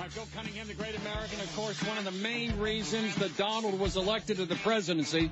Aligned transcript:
Right, 0.00 0.14
Bill 0.14 0.28
Cunningham, 0.34 0.66
the 0.66 0.72
great 0.72 0.96
American. 0.96 1.40
Of 1.40 1.54
course, 1.54 1.78
one 1.84 1.98
of 1.98 2.06
the 2.06 2.10
main 2.10 2.58
reasons 2.58 3.14
that 3.16 3.36
Donald 3.36 3.78
was 3.78 3.98
elected 3.98 4.38
to 4.38 4.46
the 4.46 4.54
presidency 4.54 5.30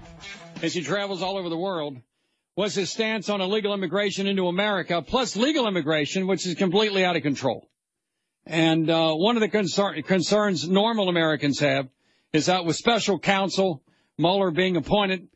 as 0.60 0.74
he 0.74 0.82
travels 0.82 1.22
all 1.22 1.38
over 1.38 1.48
the 1.48 1.56
world 1.56 1.96
was 2.54 2.74
his 2.74 2.90
stance 2.90 3.30
on 3.30 3.40
illegal 3.40 3.72
immigration 3.72 4.26
into 4.26 4.46
America, 4.46 5.00
plus 5.00 5.36
legal 5.36 5.66
immigration, 5.66 6.26
which 6.26 6.46
is 6.46 6.54
completely 6.54 7.02
out 7.02 7.16
of 7.16 7.22
control. 7.22 7.66
And 8.44 8.90
uh, 8.90 9.14
one 9.14 9.38
of 9.38 9.40
the 9.40 9.48
concern, 9.48 10.02
concerns 10.02 10.68
normal 10.68 11.08
Americans 11.08 11.60
have 11.60 11.88
is 12.34 12.44
that 12.44 12.66
with 12.66 12.76
special 12.76 13.18
counsel, 13.18 13.82
Mueller 14.18 14.50
being 14.50 14.76
appointed, 14.76 15.28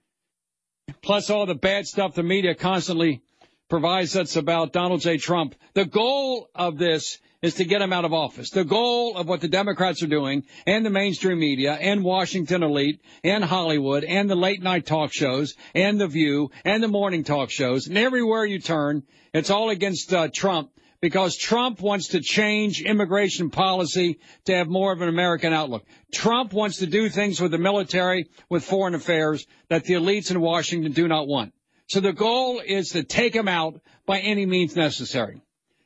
plus 1.01 1.31
all 1.31 1.47
the 1.47 1.55
bad 1.55 1.87
stuff 1.87 2.15
the 2.15 2.23
media 2.23 2.55
constantly 2.55 3.23
provides 3.71 4.15
us 4.15 4.37
about 4.37 4.75
Donald 4.75 5.01
J. 5.01 5.17
Trump, 5.17 5.55
the 5.73 5.87
goal 5.87 6.51
of 6.55 6.77
this 6.77 7.19
is 7.43 7.55
to 7.55 7.65
get 7.65 7.83
him 7.83 7.93
out 7.93 8.05
of 8.05 8.13
office. 8.13 8.51
The 8.51 8.65
goal 8.65 9.17
of 9.17 9.29
what 9.29 9.41
the 9.41 9.49
Democrats 9.49 10.03
are 10.03 10.09
doing 10.09 10.45
and 10.67 10.87
the 10.87 10.91
mainstream 10.91 11.41
media 11.41 11.73
and 11.73 12.05
Washington 12.05 12.63
elite 12.63 13.01
and 13.25 13.45
Hollywood 13.45 14.05
and 14.05 14.31
the 14.31 14.37
late 14.37 14.63
night 14.63 14.87
talk 14.87 15.13
shows 15.13 15.55
and 15.75 16.01
the 16.01 16.07
View 16.07 16.51
and 16.65 16.83
the 16.83 16.89
morning 16.89 17.25
talk 17.25 17.51
shows 17.51 17.89
and 17.89 17.99
everywhere 17.99 18.45
you 18.45 18.61
turn, 18.61 19.03
it's 19.35 19.51
all 19.51 19.71
against 19.71 20.13
uh, 20.15 20.29
Trump 20.33 20.71
because 21.01 21.37
Trump 21.37 21.81
wants 21.81 22.09
to 22.09 22.21
change 22.21 22.81
immigration 22.81 23.51
policy 23.51 24.21
to 24.45 24.55
have 24.55 24.69
more 24.69 24.93
of 24.93 25.03
an 25.03 25.09
American 25.09 25.53
outlook. 25.53 25.85
Trump 26.15 26.53
wants 26.53 26.79
to 26.79 26.87
do 26.87 27.09
things 27.09 27.41
with 27.41 27.51
the 27.51 27.59
military, 27.59 28.31
with 28.49 28.63
foreign 28.63 28.95
affairs 28.95 29.45
that 29.69 29.85
the 29.85 29.95
elites 29.95 30.31
in 30.31 30.41
Washington 30.41 30.93
do 30.93 31.09
not 31.09 31.27
want. 31.27 31.53
So 31.89 31.99
the 31.99 32.13
goal 32.13 32.63
is 32.65 32.91
to 32.91 33.03
take 33.03 33.35
him 33.35 33.49
out 33.49 33.81
by 34.07 34.21
any 34.21 34.47
means 34.47 34.77
necessary. 34.77 35.43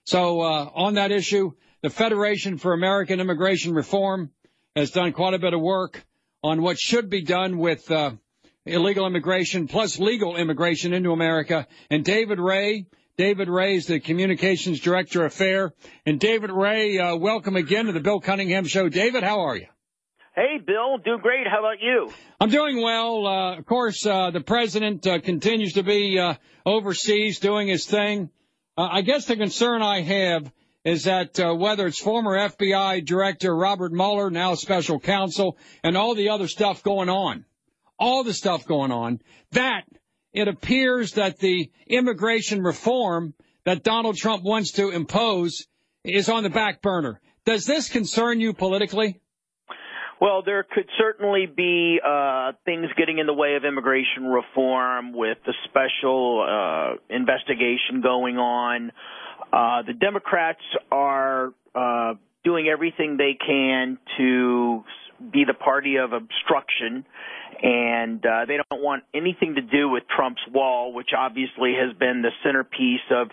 So 0.07 0.41
uh, 0.41 0.71
on 0.73 0.95
that 0.95 1.11
issue, 1.11 1.51
the 1.83 1.91
Federation 1.91 2.59
for 2.59 2.73
American 2.73 3.19
Immigration 3.19 3.75
Reform 3.75 4.31
has 4.77 4.93
done 4.93 5.13
quite 5.13 5.35
a 5.35 5.39
bit 5.41 5.53
of 5.53 5.61
work 5.61 6.07
on 6.45 6.63
what 6.63 6.79
should 6.79 7.11
be 7.11 7.23
done 7.23 7.59
with 7.59 7.91
uh, 7.91 8.13
illegal 8.65 9.05
immigration 9.05 9.67
plus 9.67 9.99
legal 9.99 10.37
immigration 10.37 10.93
into 10.93 11.11
America. 11.11 11.67
And 11.91 12.05
David 12.05 12.39
Ray, 12.39 12.87
David 13.17 13.49
Ray 13.49 13.75
is 13.75 13.87
the 13.87 13.99
communications 13.99 14.79
director 14.79 15.25
of 15.25 15.35
FAIR. 15.35 15.75
And 16.07 16.21
David 16.21 16.53
Ray, 16.53 16.99
uh, 16.99 17.17
welcome 17.17 17.57
again 17.57 17.87
to 17.87 17.93
the 17.93 17.99
Bill 17.99 18.21
Cunningham 18.21 18.65
Show. 18.65 18.89
David, 18.89 19.25
how 19.25 19.41
are 19.41 19.57
you? 19.57 19.67
Hey, 20.37 20.59
Bill, 20.65 20.99
do 20.99 21.19
great. 21.21 21.49
How 21.51 21.59
about 21.59 21.81
you? 21.81 22.13
I'm 22.41 22.51
doing 22.51 22.81
well. 22.81 23.27
Uh, 23.27 23.57
of 23.57 23.67
course, 23.67 24.07
uh, 24.07 24.31
the 24.31 24.41
president 24.41 25.05
uh, 25.05 25.19
continues 25.19 25.73
to 25.73 25.83
be 25.83 26.17
uh, 26.17 26.35
overseas 26.65 27.41
doing 27.41 27.67
his 27.67 27.87
thing. 27.87 28.31
Uh, 28.77 28.89
I 28.93 29.01
guess 29.01 29.25
the 29.25 29.37
concern 29.37 29.81
I 29.81 30.03
have 30.03 30.53
is 30.85 31.05
that 31.05 31.41
uh, 31.41 31.55
whether 31.55 31.87
it's 31.87 31.99
former 31.99 32.37
FBI 32.37 33.05
Director 33.05 33.57
Robert 33.57 33.93
Mueller, 33.93 34.31
now 34.31 34.55
special 34.55 35.01
counsel, 35.01 35.57
and 35.83 35.97
all 35.97 36.15
the 36.15 36.29
other 36.29 36.47
stuff 36.47 36.83
going 36.83 37.09
on, 37.09 37.45
all 37.99 38.23
the 38.23 38.35
stuff 38.35 38.67
going 38.67 38.93
on, 38.93 39.21
that 39.53 39.85
it 40.33 40.47
appears 40.47 41.13
that 41.13 41.39
the 41.39 41.71
immigration 41.87 42.63
reform 42.63 43.35
that 43.65 43.83
Donald 43.83 44.17
Trump 44.17 44.45
wants 44.45 44.73
to 44.73 44.91
impose 44.91 45.67
is 46.05 46.29
on 46.29 46.43
the 46.43 46.51
back 46.51 46.83
burner. 46.83 47.21
Does 47.47 47.65
this 47.65 47.89
concern 47.89 48.41
you 48.41 48.53
politically? 48.53 49.21
Well, 50.21 50.43
there 50.43 50.63
could 50.63 50.89
certainly 50.99 51.45
be 51.45 52.01
uh, 52.05 52.53
things 52.65 52.87
getting 52.97 53.19
in 53.19 53.27
the 53.27 53.35
way 53.35 53.57
of 53.57 53.65
immigration 53.65 54.25
reform 54.25 55.13
with 55.13 55.39
the 55.45 55.53
special 55.65 56.41
uh, 56.49 56.97
investigation 57.15 58.01
going 58.03 58.39
on. 58.39 58.93
Uh, 59.53 59.83
the 59.83 59.93
Democrats 59.93 60.63
are 60.91 61.53
uh, 61.75 62.15
doing 62.45 62.69
everything 62.69 63.19
they 63.19 63.37
can 63.39 63.99
to 64.17 64.85
be 65.33 65.45
the 65.45 65.55
party 65.55 65.97
of 65.97 66.13
obstruction, 66.13 67.05
and 67.63 68.25
uh, 68.25 68.47
they 68.47 68.57
don't 68.57 68.83
want 68.83 69.05
anything 69.13 69.57
to 69.57 69.63
do 69.63 69.89
with 69.91 70.05
Trump's 70.15 70.43
wall, 70.51 70.95
which 70.95 71.11
obviously 71.17 71.75
has 71.79 71.97
been 71.99 72.23
the 72.23 72.31
centerpiece 72.43 73.05
of 73.11 73.29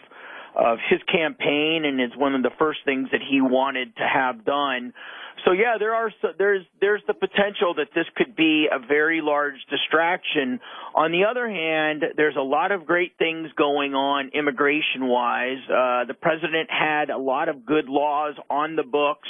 of 0.55 0.77
his 0.87 0.99
campaign, 1.11 1.83
and 1.83 1.99
it's 1.99 2.15
one 2.15 2.35
of 2.35 2.43
the 2.43 2.51
first 2.59 2.79
things 2.85 3.09
that 3.11 3.21
he 3.27 3.41
wanted 3.41 3.95
to 3.95 4.03
have 4.03 4.45
done 4.45 4.93
so 5.45 5.51
yeah, 5.51 5.75
there 5.77 5.93
are 5.93 6.11
there's 6.37 6.65
there's 6.79 7.01
the 7.07 7.13
potential 7.13 7.73
that 7.75 7.87
this 7.93 8.05
could 8.15 8.35
be 8.35 8.67
a 8.71 8.79
very 8.79 9.21
large 9.21 9.55
distraction. 9.69 10.59
On 10.95 11.11
the 11.11 11.25
other 11.29 11.49
hand, 11.49 12.03
there's 12.15 12.35
a 12.37 12.41
lot 12.41 12.71
of 12.71 12.85
great 12.85 13.13
things 13.17 13.49
going 13.57 13.93
on 13.93 14.29
immigration 14.33 15.07
wise. 15.07 15.57
Uh, 15.65 16.05
the 16.05 16.15
president 16.19 16.69
had 16.69 17.09
a 17.09 17.17
lot 17.17 17.49
of 17.49 17.65
good 17.65 17.89
laws 17.89 18.35
on 18.49 18.75
the 18.75 18.83
books 18.83 19.29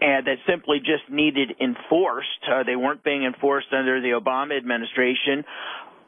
and 0.00 0.26
that 0.26 0.36
simply 0.48 0.78
just 0.78 1.08
needed 1.10 1.54
enforced. 1.60 2.28
Uh, 2.50 2.62
they 2.64 2.76
weren't 2.76 3.04
being 3.04 3.24
enforced 3.24 3.68
under 3.72 4.00
the 4.00 4.18
Obama 4.18 4.56
administration. 4.56 5.44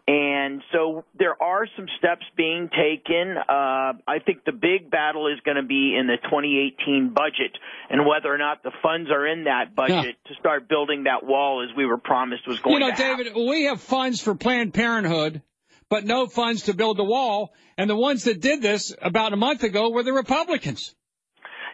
And 0.09 0.63
so 0.73 1.05
there 1.19 1.41
are 1.43 1.67
some 1.77 1.87
steps 1.99 2.23
being 2.37 2.69
taken. 2.71 3.37
Uh, 3.37 3.95
I 4.07 4.21
think 4.25 4.45
the 4.45 4.53
big 4.53 4.89
battle 4.89 5.27
is 5.27 5.41
going 5.45 5.57
to 5.57 5.65
be 5.65 5.97
in 5.99 6.07
the 6.07 6.17
2018 6.23 7.13
budget 7.13 7.59
and 7.91 8.07
whether 8.07 8.33
or 8.33 8.39
not 8.39 8.63
the 8.63 8.71
funds 8.83 9.11
are 9.11 9.27
in 9.27 9.45
that 9.45 9.75
budget 9.75 10.17
yeah. 10.25 10.33
to 10.33 10.39
start 10.39 10.69
building 10.69 11.05
that 11.05 11.27
wall 11.27 11.67
as 11.69 11.77
we 11.77 11.87
were 11.87 11.99
promised 11.99 12.47
was 12.47 12.61
going 12.61 12.79
to. 12.79 12.85
you 12.85 12.91
know, 12.91 12.97
David, 12.97 13.35
we 13.35 13.65
have 13.65 13.81
funds 13.81 14.21
for 14.21 14.37
Planned 14.37 14.73
Parenthood, 14.73 15.43
but 15.89 16.05
no 16.05 16.29
funds 16.29 16.63
to 16.65 16.75
build 16.75 16.99
the 16.99 17.05
wall. 17.05 17.53
And 17.77 17.91
the 17.91 17.97
ones 17.97 18.25
that 18.25 18.41
did 18.41 18.63
this 18.63 18.95
about 19.03 19.33
a 19.33 19.37
month 19.37 19.65
ago 19.65 19.91
were 19.91 20.05
the 20.05 20.13
Republicans. 20.13 20.95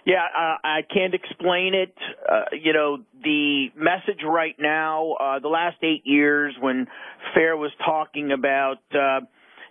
Yeah, 0.04 0.16
uh, 0.16 0.56
I 0.64 0.80
can't 0.82 1.14
explain 1.14 1.74
it. 1.74 1.94
Uh, 2.28 2.44
you 2.60 2.72
know, 2.72 2.98
the 3.22 3.68
message 3.76 4.22
right 4.26 4.56
now, 4.58 5.12
uh, 5.12 5.38
the 5.38 5.48
last 5.48 5.76
eight 5.82 6.02
years 6.04 6.54
when 6.60 6.88
FAIR 7.34 7.56
was 7.56 7.70
talking 7.84 8.32
about, 8.32 8.78
uh, 8.92 9.20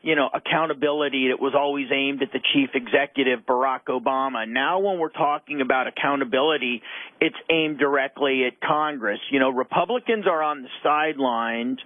you 0.02 0.16
know, 0.16 0.30
accountability, 0.34 1.30
it 1.30 1.40
was 1.40 1.54
always 1.54 1.88
aimed 1.94 2.24
at 2.24 2.32
the 2.32 2.40
chief 2.54 2.70
executive, 2.74 3.46
Barack 3.46 3.86
Obama. 3.90 4.48
Now 4.48 4.80
when 4.80 5.00
we're 5.00 5.10
talking 5.10 5.60
about 5.60 5.88
accountability, 5.88 6.82
it's 7.20 7.36
aimed 7.52 7.78
directly 7.78 8.46
at 8.46 8.62
Congress. 8.66 9.20
You 9.32 9.40
know, 9.42 9.50
Republicans 9.50 10.28
are 10.28 10.42
on 10.42 10.64
the 10.64 10.70
sidelines 10.82 11.80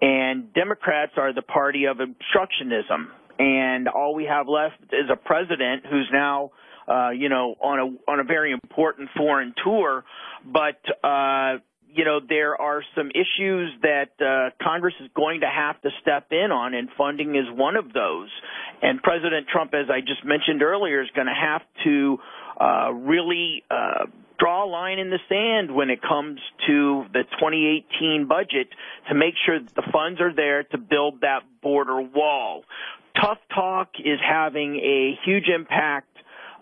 and 0.00 0.54
Democrats 0.54 1.12
are 1.16 1.34
the 1.34 1.42
party 1.42 1.86
of 1.86 1.96
obstructionism. 1.96 3.08
And 3.40 3.88
all 3.88 4.14
we 4.14 4.24
have 4.24 4.46
left 4.48 4.76
is 4.92 5.10
a 5.12 5.16
president 5.16 5.84
who's 5.90 6.08
now 6.12 6.52
uh, 6.88 7.10
you 7.10 7.28
know, 7.28 7.54
on 7.60 7.78
a 7.78 8.10
on 8.10 8.20
a 8.20 8.24
very 8.24 8.52
important 8.52 9.10
foreign 9.16 9.54
tour. 9.64 10.04
But 10.44 10.80
uh, 11.04 11.58
you 11.90 12.04
know, 12.04 12.20
there 12.26 12.60
are 12.60 12.82
some 12.96 13.10
issues 13.10 13.72
that 13.82 14.10
uh, 14.20 14.50
Congress 14.62 14.94
is 15.00 15.08
going 15.14 15.40
to 15.40 15.48
have 15.48 15.80
to 15.82 15.90
step 16.02 16.26
in 16.30 16.50
on, 16.52 16.74
and 16.74 16.88
funding 16.96 17.34
is 17.34 17.46
one 17.50 17.76
of 17.76 17.92
those. 17.92 18.28
And 18.82 19.02
President 19.02 19.48
Trump, 19.48 19.74
as 19.74 19.90
I 19.90 20.00
just 20.00 20.24
mentioned 20.24 20.62
earlier, 20.62 21.02
is 21.02 21.08
going 21.14 21.26
to 21.26 21.34
have 21.34 21.62
to 21.84 22.18
uh, 22.60 22.92
really 22.92 23.64
uh, 23.70 24.06
draw 24.38 24.64
a 24.64 24.68
line 24.68 24.98
in 24.98 25.10
the 25.10 25.18
sand 25.28 25.74
when 25.74 25.90
it 25.90 26.00
comes 26.02 26.40
to 26.66 27.04
the 27.12 27.24
2018 27.40 28.26
budget 28.28 28.68
to 29.08 29.14
make 29.14 29.34
sure 29.44 29.58
that 29.58 29.74
the 29.74 29.90
funds 29.92 30.20
are 30.20 30.34
there 30.34 30.64
to 30.64 30.78
build 30.78 31.22
that 31.22 31.40
border 31.62 32.00
wall. 32.00 32.64
Tough 33.20 33.38
talk 33.52 33.88
is 33.98 34.20
having 34.22 34.76
a 34.76 35.18
huge 35.24 35.48
impact 35.48 36.07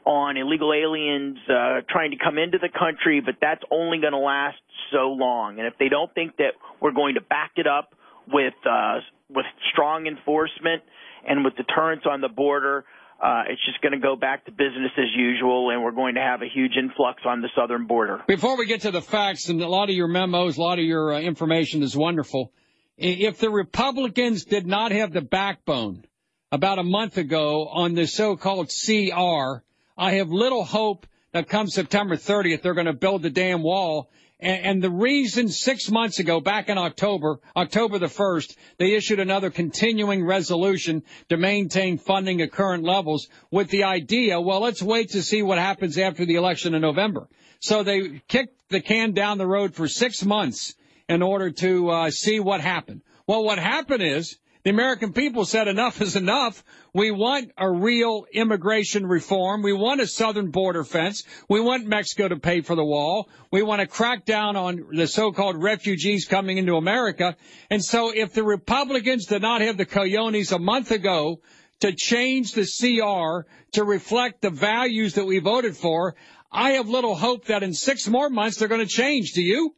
on 0.07 0.37
illegal 0.37 0.73
aliens 0.73 1.37
uh, 1.51 1.81
trying 1.91 2.13
to 2.13 2.17
come 2.17 2.39
into 2.39 2.59
the 2.59 2.69
country, 2.69 3.21
but 3.21 3.35
that's 3.41 3.63
only 3.73 3.99
going 3.99 4.13
to 4.13 4.19
last 4.19 4.57
so 4.93 5.11
long. 5.11 5.59
And 5.59 5.67
if 5.67 5.75
they 5.79 5.89
don't 5.89 6.15
think 6.15 6.37
that 6.37 6.55
we're 6.81 6.93
going 6.93 7.17
to 7.17 7.21
back 7.21 7.53
it 7.57 7.67
up 7.67 7.93
with 8.29 8.55
uh, 8.65 9.01
with 9.29 9.45
strong 9.73 10.07
enforcement 10.07 10.83
and 11.29 11.45
with 11.45 11.57
deterrence 11.57 12.03
on 12.09 12.21
the 12.21 12.29
border, 12.29 12.85
uh, 13.21 13.43
it's 13.49 13.61
just 13.67 13.81
going 13.83 13.93
to 13.93 13.99
go 13.99 14.15
back 14.15 14.45
to 14.45 14.53
business 14.53 14.93
as 14.97 15.11
usual, 15.17 15.71
and 15.71 15.83
we're 15.83 15.91
going 15.91 16.15
to 16.15 16.21
have 16.21 16.43
a 16.43 16.49
huge 16.49 16.73
influx 16.79 17.23
on 17.27 17.41
the 17.41 17.49
southern 17.57 17.87
border. 17.87 18.23
Before 18.29 18.57
we 18.57 18.67
get 18.67 18.83
to 18.83 18.93
the 18.93 19.03
facts, 19.03 19.49
and 19.49 19.61
a 19.61 19.69
lot 19.69 19.89
of 19.89 19.97
your 19.97 20.07
memos, 20.07 20.57
a 20.57 20.61
lot 20.61 20.79
of 20.79 20.85
your 20.85 21.15
uh, 21.15 21.21
information 21.21 21.83
is 21.83 21.97
wonderful. 21.97 22.53
If 22.97 23.39
the 23.39 23.51
Republicans 23.51 24.45
did 24.45 24.67
not 24.67 24.93
have 24.93 25.13
the 25.13 25.21
backbone 25.21 26.05
about 26.53 26.79
a 26.79 26.85
month 26.85 27.19
ago 27.19 27.67
on 27.67 27.95
the 27.95 28.07
so-called 28.07 28.69
CR 28.71 29.63
I 29.97 30.15
have 30.15 30.31
little 30.31 30.65
hope 30.65 31.07
that 31.33 31.49
come 31.49 31.69
September 31.69 32.17
30th, 32.17 32.63
they're 32.63 32.75
going 32.75 32.87
to 32.87 32.93
build 32.93 33.23
the 33.23 33.31
damn 33.31 33.63
wall. 33.63 34.11
And, 34.39 34.65
and, 34.65 34.83
the 34.83 34.91
reason 34.91 35.49
six 35.49 35.91
months 35.91 36.19
ago, 36.19 36.41
back 36.41 36.69
in 36.69 36.77
October, 36.77 37.41
October 37.57 37.99
the 37.99 38.07
1st, 38.07 38.57
they 38.79 38.93
issued 38.93 39.19
another 39.19 39.51
continuing 39.51 40.25
resolution 40.25 41.03
to 41.31 41.39
maintain 41.39 41.97
funding 41.97 42.43
at 42.43 42.53
current 42.53 42.85
levels 42.85 43.29
with 43.51 43.71
the 43.71 43.85
idea, 43.85 44.39
well, 44.39 44.61
let's 44.61 44.83
wait 44.83 45.11
to 45.11 45.23
see 45.23 45.41
what 45.43 45.59
happens 45.59 45.97
after 45.97 46.27
the 46.27 46.35
election 46.35 46.75
in 46.75 46.83
November. 46.83 47.29
So 47.61 47.83
they 47.83 48.21
kicked 48.29 48.69
the 48.69 48.83
can 48.83 49.13
down 49.13 49.39
the 49.39 49.47
road 49.47 49.75
for 49.75 49.89
six 49.89 50.23
months 50.23 50.75
in 51.09 51.23
order 51.23 51.51
to 51.51 51.91
uh, 51.91 52.11
see 52.11 52.39
what 52.39 52.61
happened. 52.61 53.01
Well, 53.27 53.43
what 53.43 53.59
happened 53.59 54.03
is 54.03 54.37
The 54.67 54.71
American 54.71 55.13
people 55.13 55.45
said 55.45 55.69
enough 55.69 56.03
is 56.03 56.17
enough. 56.17 56.65
We 56.93 57.13
want 57.13 57.53
a 57.57 57.71
real 57.71 58.27
immigration 58.35 59.07
reform. 59.07 59.63
We 59.63 59.73
want 59.73 60.01
a 60.01 60.09
southern 60.09 60.51
border 60.51 60.83
fence. 60.83 61.23
We 61.49 61.61
want 61.61 61.87
Mexico 61.87 62.27
to 62.27 62.37
pay 62.37 62.63
for 62.63 62.75
the 62.75 62.85
wall. 62.85 63.29
We 63.53 63.63
want 63.63 63.81
to 63.81 63.87
crack 63.87 64.25
down 64.25 64.57
on 64.57 64.89
the 64.93 65.07
so-called 65.07 65.63
refugees 65.63 66.25
coming 66.25 66.59
into 66.59 66.75
America. 66.75 67.37
And 67.71 67.81
so 67.81 68.11
if 68.13 68.33
the 68.33 68.43
Republicans 68.43 69.27
did 69.27 69.41
not 69.41 69.61
have 69.61 69.77
the 69.77 69.87
coyones 69.87 70.51
a 70.51 70.59
month 70.59 70.91
ago 70.91 71.43
to 71.79 71.93
change 71.93 72.51
the 72.51 72.67
CR 72.67 73.49
to 73.75 73.85
reflect 73.85 74.41
the 74.41 74.51
values 74.51 75.15
that 75.15 75.27
we 75.27 75.39
voted 75.39 75.77
for, 75.77 76.17
I 76.51 76.71
have 76.73 76.89
little 76.89 77.15
hope 77.15 77.45
that 77.45 77.63
in 77.63 77.73
six 77.73 78.09
more 78.09 78.29
months 78.29 78.57
they're 78.57 78.67
going 78.67 78.81
to 78.81 78.93
change. 78.93 79.31
Do 79.31 79.43
you? 79.43 79.77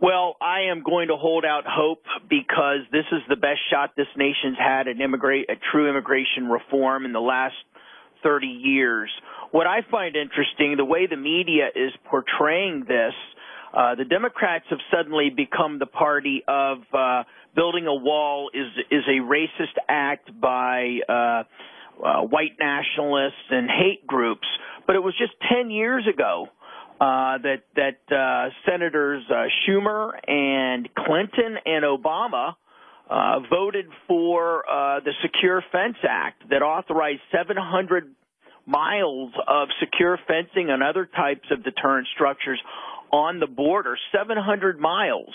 Well, 0.00 0.36
I 0.40 0.70
am 0.70 0.84
going 0.84 1.08
to 1.08 1.16
hold 1.16 1.44
out 1.44 1.64
hope 1.66 2.04
because 2.30 2.86
this 2.92 3.04
is 3.10 3.20
the 3.28 3.34
best 3.34 3.58
shot 3.68 3.94
this 3.96 4.06
nation's 4.16 4.56
had 4.56 4.86
at 4.86 5.00
immigrate 5.00 5.46
at 5.50 5.58
true 5.72 5.90
immigration 5.90 6.46
reform 6.48 7.04
in 7.04 7.12
the 7.12 7.20
last 7.20 7.56
30 8.22 8.46
years. 8.46 9.10
What 9.50 9.66
I 9.66 9.80
find 9.90 10.14
interesting, 10.14 10.76
the 10.76 10.84
way 10.84 11.06
the 11.06 11.16
media 11.16 11.66
is 11.74 11.92
portraying 12.04 12.84
this, 12.86 13.14
uh, 13.74 13.96
the 13.96 14.04
Democrats 14.04 14.66
have 14.70 14.78
suddenly 14.92 15.30
become 15.30 15.80
the 15.80 15.86
party 15.86 16.44
of 16.46 16.78
uh, 16.92 17.24
building 17.56 17.86
a 17.86 17.94
wall 17.94 18.50
is 18.54 18.66
is 18.90 19.02
a 19.08 19.20
racist 19.20 19.74
act 19.88 20.30
by 20.40 21.00
uh, 21.08 21.12
uh, 21.12 22.22
white 22.22 22.52
nationalists 22.60 23.50
and 23.50 23.68
hate 23.68 24.06
groups. 24.06 24.46
But 24.86 24.96
it 24.96 25.00
was 25.00 25.14
just 25.18 25.32
10 25.52 25.70
years 25.70 26.06
ago 26.06 26.46
uh, 27.00 27.38
that 27.38 27.62
that 27.76 28.14
uh, 28.14 28.50
Senators 28.68 29.22
uh, 29.30 29.44
Schumer 29.62 30.10
and 30.26 30.88
Clinton 30.94 31.56
and 31.64 31.84
Obama 31.84 32.54
uh, 33.08 33.40
voted 33.48 33.86
for 34.06 34.68
uh, 34.68 35.00
the 35.00 35.12
Secure 35.22 35.62
Fence 35.72 35.96
Act 36.08 36.48
that 36.50 36.62
authorized 36.62 37.20
700 37.32 38.14
miles 38.66 39.32
of 39.46 39.68
secure 39.80 40.18
fencing 40.26 40.68
and 40.70 40.82
other 40.82 41.06
types 41.06 41.48
of 41.50 41.64
deterrent 41.64 42.06
structures 42.14 42.60
on 43.10 43.40
the 43.40 43.46
border. 43.46 43.96
700 44.12 44.78
miles. 44.78 45.32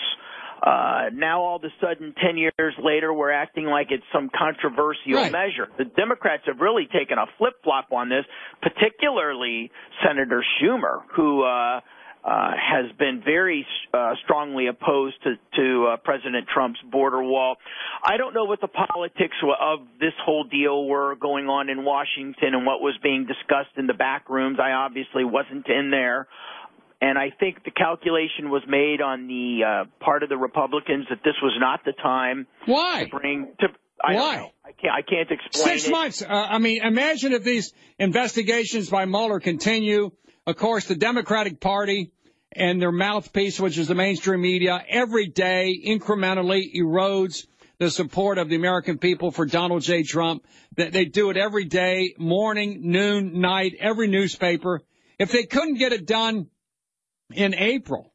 Uh, 0.64 1.10
now 1.12 1.42
all 1.42 1.56
of 1.56 1.64
a 1.64 1.68
sudden, 1.78 2.14
10 2.24 2.38
years 2.38 2.74
later, 2.82 3.12
we're 3.12 3.30
acting 3.30 3.66
like 3.66 3.88
it's 3.90 4.04
some 4.12 4.30
controversial 4.34 5.12
right. 5.12 5.30
measure. 5.30 5.68
The 5.76 5.84
Democrats 5.84 6.44
have 6.46 6.58
really 6.58 6.86
taken 6.86 7.18
a 7.18 7.26
flip 7.36 7.54
flop 7.62 7.92
on 7.92 8.08
this, 8.08 8.24
particularly 8.62 9.70
Senator 10.02 10.42
Schumer, 10.58 11.02
who, 11.14 11.42
uh, 11.42 11.80
uh, 12.24 12.52
has 12.56 12.90
been 12.98 13.20
very 13.22 13.66
uh, 13.92 14.14
strongly 14.24 14.68
opposed 14.68 15.16
to, 15.24 15.34
to 15.56 15.88
uh, 15.88 15.96
President 15.98 16.48
Trump's 16.48 16.80
border 16.90 17.22
wall. 17.22 17.56
I 18.02 18.16
don't 18.16 18.32
know 18.32 18.44
what 18.44 18.62
the 18.62 18.68
politics 18.68 19.36
of 19.60 19.80
this 20.00 20.14
whole 20.24 20.44
deal 20.44 20.86
were 20.86 21.16
going 21.16 21.48
on 21.48 21.68
in 21.68 21.84
Washington 21.84 22.54
and 22.54 22.64
what 22.64 22.80
was 22.80 22.94
being 23.02 23.26
discussed 23.26 23.76
in 23.76 23.86
the 23.86 23.92
back 23.92 24.30
rooms. 24.30 24.58
I 24.58 24.70
obviously 24.70 25.24
wasn't 25.24 25.68
in 25.68 25.90
there. 25.90 26.26
And 27.04 27.18
I 27.18 27.28
think 27.38 27.62
the 27.64 27.70
calculation 27.70 28.48
was 28.48 28.62
made 28.66 29.02
on 29.02 29.26
the 29.26 29.60
uh, 29.62 29.84
part 30.02 30.22
of 30.22 30.30
the 30.30 30.38
Republicans 30.38 31.04
that 31.10 31.18
this 31.22 31.34
was 31.42 31.52
not 31.60 31.84
the 31.84 31.92
time 31.92 32.46
Why? 32.64 33.04
to 33.04 33.10
bring 33.10 33.52
to. 33.60 33.66
I 34.02 34.14
Why? 34.14 34.52
I 34.64 34.72
can't. 34.72 34.94
I 34.94 35.02
can't 35.02 35.30
explain. 35.30 35.64
Six 35.66 35.86
it. 35.86 35.90
months. 35.90 36.22
Uh, 36.22 36.28
I 36.28 36.56
mean, 36.56 36.82
imagine 36.82 37.34
if 37.34 37.44
these 37.44 37.74
investigations 37.98 38.88
by 38.88 39.04
Mueller 39.04 39.38
continue. 39.38 40.12
Of 40.46 40.56
course, 40.56 40.86
the 40.86 40.94
Democratic 40.94 41.60
Party 41.60 42.10
and 42.52 42.80
their 42.80 42.92
mouthpiece, 42.92 43.60
which 43.60 43.76
is 43.76 43.86
the 43.86 43.94
mainstream 43.94 44.40
media, 44.40 44.82
every 44.88 45.26
day 45.26 45.78
incrementally 45.86 46.74
erodes 46.74 47.46
the 47.78 47.90
support 47.90 48.38
of 48.38 48.48
the 48.48 48.56
American 48.56 48.96
people 48.96 49.30
for 49.30 49.44
Donald 49.44 49.82
J. 49.82 50.04
Trump. 50.04 50.42
They, 50.74 50.88
they 50.88 51.04
do 51.04 51.28
it 51.28 51.36
every 51.36 51.66
day, 51.66 52.14
morning, 52.16 52.78
noon, 52.90 53.42
night, 53.42 53.74
every 53.78 54.08
newspaper. 54.08 54.80
If 55.18 55.32
they 55.32 55.44
couldn't 55.44 55.74
get 55.74 55.92
it 55.92 56.06
done 56.06 56.48
in 57.32 57.54
April. 57.54 58.12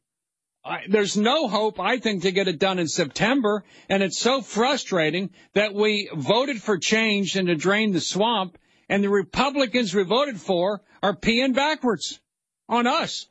I, 0.64 0.82
there's 0.88 1.16
no 1.16 1.48
hope, 1.48 1.80
I 1.80 1.98
think, 1.98 2.22
to 2.22 2.32
get 2.32 2.48
it 2.48 2.58
done 2.58 2.78
in 2.78 2.86
September, 2.86 3.64
and 3.88 4.02
it's 4.02 4.18
so 4.18 4.42
frustrating 4.42 5.30
that 5.54 5.72
we 5.74 6.10
voted 6.14 6.60
for 6.60 6.76
change 6.76 7.36
and 7.36 7.48
to 7.48 7.54
drain 7.54 7.92
the 7.92 8.00
swamp, 8.00 8.58
and 8.88 9.02
the 9.02 9.08
Republicans 9.08 9.94
we 9.94 10.02
voted 10.02 10.38
for 10.38 10.82
are 11.02 11.16
peeing 11.16 11.54
backwards 11.54 12.20
on 12.68 12.86
us. 12.86 13.26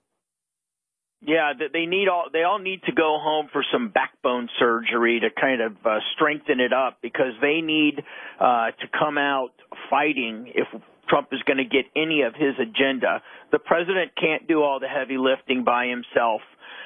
Yeah, 1.21 1.51
they 1.73 1.85
need 1.85 2.07
all 2.07 2.27
they 2.31 2.43
all 2.43 2.59
need 2.59 2.81
to 2.83 2.93
go 2.93 3.17
home 3.19 3.49
for 3.51 3.61
some 3.73 3.89
backbone 3.89 4.47
surgery 4.57 5.19
to 5.19 5.29
kind 5.29 5.61
of 5.61 5.73
uh, 5.85 5.99
strengthen 6.15 6.61
it 6.61 6.71
up 6.71 6.99
because 7.01 7.33
they 7.41 7.59
need 7.61 8.01
uh, 8.39 8.71
to 8.71 8.87
come 8.97 9.17
out 9.17 9.51
fighting 9.89 10.49
if 10.55 10.67
Trump 11.09 11.29
is 11.31 11.41
going 11.43 11.57
to 11.57 11.65
get 11.65 11.85
any 11.95 12.21
of 12.21 12.33
his 12.35 12.55
agenda. 12.59 13.21
The 13.51 13.59
president 13.59 14.11
can't 14.15 14.47
do 14.47 14.61
all 14.61 14.79
the 14.79 14.87
heavy 14.87 15.17
lifting 15.17 15.63
by 15.63 15.87
himself. 15.87 16.41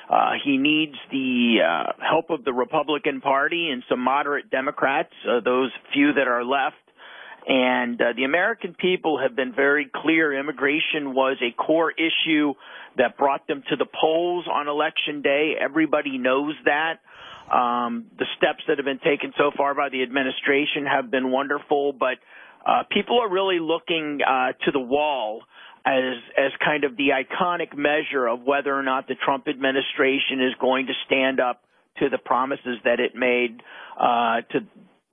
Uh, 0.10 0.32
he 0.44 0.58
needs 0.58 0.96
the 1.12 1.58
uh, 1.66 1.94
help 2.00 2.30
of 2.30 2.44
the 2.44 2.54
Republican 2.54 3.22
Party 3.22 3.70
and 3.70 3.84
some 3.90 4.00
moderate 4.00 4.50
Democrats, 4.50 5.14
uh, 5.28 5.40
those 5.44 5.72
few 5.94 6.14
that 6.14 6.28
are 6.28 6.44
left. 6.44 6.76
And 7.48 8.02
uh, 8.02 8.14
the 8.16 8.24
American 8.24 8.74
people 8.74 9.20
have 9.20 9.36
been 9.36 9.54
very 9.54 9.90
clear. 9.94 10.38
Immigration 10.38 11.14
was 11.14 11.38
a 11.42 11.52
core 11.52 11.92
issue 11.92 12.54
that 12.98 13.18
brought 13.18 13.48
them 13.48 13.64
to 13.70 13.76
the 13.76 13.86
polls 13.86 14.46
on 14.52 14.68
election 14.68 15.22
day. 15.22 15.54
Everybody 15.60 16.18
knows 16.18 16.54
that. 16.66 17.00
Um, 17.52 18.06
the 18.18 18.26
steps 18.38 18.64
that 18.68 18.78
have 18.78 18.86
been 18.86 19.00
taken 19.00 19.34
so 19.38 19.52
far 19.56 19.76
by 19.76 19.90
the 19.90 20.02
administration 20.04 20.86
have 20.86 21.12
been 21.12 21.30
wonderful, 21.30 21.92
but 21.92 22.18
uh, 22.66 22.84
people 22.92 23.20
are 23.22 23.30
really 23.30 23.60
looking 23.60 24.20
uh, 24.22 24.54
to 24.66 24.72
the 24.72 24.80
wall 24.80 25.42
as 25.86 26.16
as 26.38 26.52
kind 26.64 26.84
of 26.86 26.96
the 26.96 27.10
iconic 27.10 27.76
measure 27.76 28.28
of 28.28 28.42
whether 28.44 28.74
or 28.74 28.84
not 28.84 29.08
the 29.08 29.16
Trump 29.26 29.48
administration 29.48 30.40
is 30.40 30.54
going 30.60 30.88
to 30.88 30.94
stand 31.06 31.40
up 31.40 31.62
to 32.00 32.10
the 32.10 32.18
promises 32.18 32.78
that 32.86 33.00
it 33.00 33.16
made 33.16 33.62
uh, 34.00 34.42
to 34.52 34.60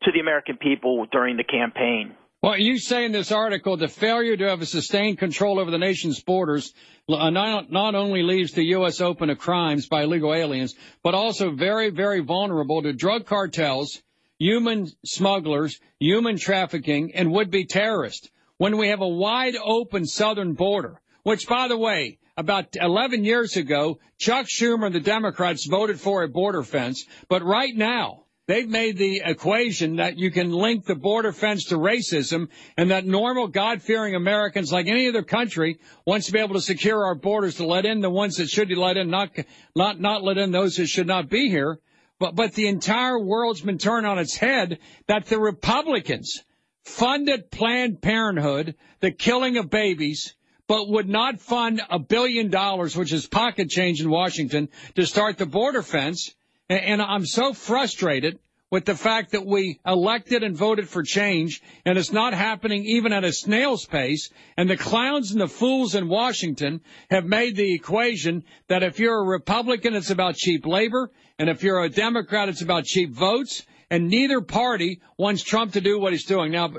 to 0.03 0.13
the 0.13 0.21
American 0.21 0.57
people 0.57 1.07
during 1.11 1.37
the 1.37 1.45
campaign. 1.45 2.15
Well, 2.43 2.57
you 2.57 2.79
say 2.79 3.05
in 3.05 3.13
this 3.13 3.33
article 3.33 3.77
the 3.77 3.89
failure 3.89 4.37
to 4.37 4.49
have 4.49 4.63
a 4.63 4.67
sustained 4.67 5.19
control 5.19 5.61
over 5.61 5.71
the 5.71 5.79
nation's 5.79 6.23
borders 6.23 6.73
uh, 7.09 7.31
not, 7.31 7.71
not 7.71 7.95
only 7.95 8.23
leaves 8.23 8.53
the 8.53 8.65
U.S. 8.67 9.01
open 9.01 9.29
to 9.29 9.37
crimes 9.37 9.89
by 9.89 10.05
illegal 10.05 10.35
aliens, 10.35 10.75
but 11.03 11.15
also 11.15 11.51
very, 11.51 11.91
very 11.91 12.21
vulnerable 12.21 12.83
to 12.83 12.93
drug 12.93 13.27
cartels 13.27 14.01
human 14.41 14.89
smugglers, 15.05 15.79
human 16.01 16.37
trafficking, 16.37 17.15
and 17.15 17.31
would-be 17.31 17.67
terrorists 17.67 18.29
when 18.57 18.77
we 18.77 18.89
have 18.89 19.01
a 19.01 19.09
wide 19.09 19.55
open 19.57 20.05
southern 20.05 20.55
border, 20.55 21.01
which, 21.23 21.47
by 21.47 21.69
the 21.69 21.79
way, 21.79 22.19
about 22.37 22.75
11 22.75 23.25
years 23.25 23.57
ago, 23.57 24.01
Chuck 24.19 24.47
Schumer 24.47 24.87
and 24.87 24.95
the 24.95 25.01
Democrats 25.01 25.67
voted 25.67 26.01
for 26.01 26.23
a 26.25 26.29
border 26.29 26.65
fence, 26.65 27.07
but 27.29 27.45
right 27.45 27.77
now, 27.77 28.25
They've 28.51 28.69
made 28.69 28.99
the 28.99 29.23
equation 29.25 29.95
that 29.97 30.19
you 30.19 30.33
can 30.33 30.51
link 30.51 30.85
the 30.85 30.97
border 30.97 31.31
fence 31.31 31.67
to 31.67 31.77
racism 31.77 32.49
and 32.77 32.91
that 32.91 33.07
normal 33.07 33.47
God-fearing 33.47 34.17
Americans, 34.17 34.73
like 34.73 34.89
any 34.89 35.09
other 35.09 35.23
country, 35.23 35.79
wants 36.05 36.27
to 36.27 36.33
be 36.33 36.41
able 36.41 36.57
to 36.57 36.61
secure 36.61 37.05
our 37.05 37.15
borders 37.15 37.55
to 37.57 37.67
let 37.67 37.87
in 37.87 38.01
the 38.01 38.11
ones 38.11 38.39
that 38.39 38.49
should 38.49 38.67
be 38.67 38.75
let 38.75 38.97
in, 38.97 39.09
not, 39.09 39.31
not, 39.77 40.01
not 40.01 40.25
let 40.25 40.37
in 40.37 40.51
those 40.51 40.75
that 40.75 40.89
should 40.89 41.07
not 41.07 41.29
be 41.29 41.49
here. 41.49 41.79
But, 42.21 42.37
but 42.37 42.53
the 42.53 42.69
entire 42.69 43.19
world's 43.19 43.63
been 43.63 43.79
turned 43.79 44.07
on 44.07 44.19
its 44.19 44.37
head 44.37 44.79
that 45.07 45.27
the 45.27 45.41
Republicans 45.41 46.45
funded 46.85 47.51
Planned 47.51 48.03
Parenthood, 48.03 48.77
the 49.01 49.11
killing 49.11 49.57
of 49.57 49.71
babies, 49.71 50.37
but 50.69 50.89
would 50.89 51.09
not 51.09 51.41
fund 51.41 51.81
a 51.91 51.99
billion 51.99 52.51
dollars, 52.51 52.95
which 52.95 53.13
is 53.13 53.27
pocket 53.27 53.71
change 53.71 54.03
in 54.03 54.11
Washington, 54.11 54.69
to 54.97 55.07
start 55.07 55.39
the 55.39 55.47
border 55.47 55.83
fence. 55.83 56.35
And, 56.69 57.03
I'm 57.03 57.27
so 57.27 57.53
frustrated 57.53 58.39
with 58.71 58.85
the 58.85 58.95
fact 58.95 59.33
that 59.33 59.45
we 59.45 59.81
elected 59.85 60.43
and 60.43 60.57
voted 60.57 60.89
for 60.89 61.03
change 61.03 61.61
and 61.85 61.99
it's 61.99 62.13
not 62.13 62.33
happening 62.33 62.85
even 62.85 63.13
at 63.13 63.25
a 63.25 63.33
snail's 63.33 63.85
pace. 63.85 64.31
And 64.57 64.71
the 64.71 64.77
clowns 64.77 65.33
and 65.33 65.41
the 65.41 65.49
fools 65.49 65.95
in 65.95 66.09
Washington 66.09 66.81
have 67.11 67.25
made 67.25 67.57
the 67.57 67.75
equation 67.75 68.45
that 68.69 68.83
if 68.83 69.01
you're 69.01 69.21
a 69.21 69.27
Republican, 69.27 69.95
it's 69.95 70.11
about 70.11 70.37
cheap 70.37 70.67
labor. 70.67 71.11
And 71.39 71.49
if 71.49 71.63
you're 71.63 71.83
a 71.83 71.89
Democrat, 71.89 72.49
it's 72.49 72.63
about 72.63 72.85
cheap 72.85 73.13
votes. 73.13 73.67
And 73.91 74.09
neither 74.09 74.41
party 74.41 75.01
wants 75.19 75.43
Trump 75.43 75.73
to 75.73 75.81
do 75.81 75.99
what 75.99 76.13
he's 76.13 76.25
doing. 76.25 76.53
Now, 76.53 76.71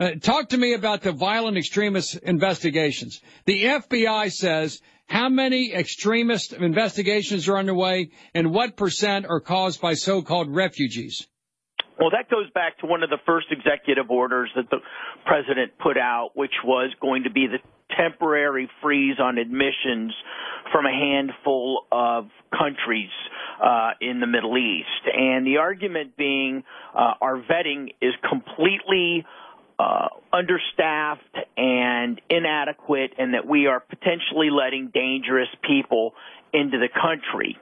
uh, 0.00 0.10
talk 0.20 0.50
to 0.50 0.58
me 0.58 0.74
about 0.74 1.00
the 1.00 1.12
violent 1.12 1.56
extremist 1.56 2.16
investigations. 2.16 3.20
The 3.46 3.64
FBI 3.64 4.30
says 4.30 4.82
how 5.06 5.30
many 5.30 5.72
extremist 5.72 6.52
investigations 6.52 7.48
are 7.48 7.56
underway 7.56 8.10
and 8.34 8.52
what 8.52 8.76
percent 8.76 9.24
are 9.26 9.40
caused 9.40 9.80
by 9.80 9.94
so-called 9.94 10.54
refugees? 10.54 11.26
Well, 11.98 12.10
that 12.10 12.30
goes 12.30 12.48
back 12.50 12.78
to 12.78 12.86
one 12.86 13.02
of 13.02 13.10
the 13.10 13.18
first 13.26 13.48
executive 13.50 14.10
orders 14.10 14.50
that 14.54 14.70
the 14.70 14.78
president 15.26 15.72
put 15.78 15.98
out, 15.98 16.30
which 16.34 16.54
was 16.64 16.94
going 17.00 17.24
to 17.24 17.30
be 17.30 17.46
the 17.46 17.58
temporary 17.96 18.70
freeze 18.82 19.16
on 19.18 19.38
admissions 19.38 20.14
from 20.70 20.86
a 20.86 20.92
handful 20.92 21.86
of 21.90 22.28
countries. 22.56 23.10
uh, 23.60 23.90
in 24.00 24.20
the 24.20 24.26
Middle 24.26 24.56
East. 24.56 24.86
And 25.12 25.46
the 25.46 25.58
argument 25.58 26.16
being 26.16 26.64
uh, 26.94 27.14
our 27.20 27.36
vetting 27.36 27.94
is 28.00 28.14
completely 28.28 29.24
uh, 29.78 30.08
understaffed 30.32 31.36
and 31.56 32.20
inadequate, 32.28 33.12
and 33.18 33.34
that 33.34 33.46
we 33.46 33.66
are 33.66 33.80
potentially 33.80 34.50
letting 34.50 34.90
dangerous 34.92 35.48
people 35.66 36.14
into 36.52 36.78
the 36.78 36.88
country. 36.88 37.56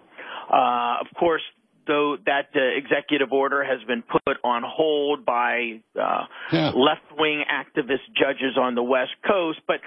Uh, 0.53 0.99
of 1.01 1.07
course, 1.19 1.43
though 1.87 2.17
that 2.27 2.49
uh, 2.55 2.61
executive 2.61 3.33
order 3.33 3.65
has 3.65 3.83
been 3.87 4.03
put 4.03 4.37
on 4.45 4.63
hold 4.67 5.25
by 5.25 5.81
uh, 6.01 6.25
yeah. 6.53 6.71
left-wing 6.75 7.45
activist 7.51 8.07
judges 8.15 8.57
on 8.59 8.75
the 8.75 8.83
West 8.83 9.13
Coast, 9.27 9.61
but 9.67 9.81